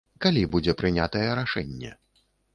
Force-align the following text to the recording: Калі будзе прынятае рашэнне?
Калі 0.25 0.41
будзе 0.55 0.75
прынятае 0.79 1.23
рашэнне? 1.41 1.95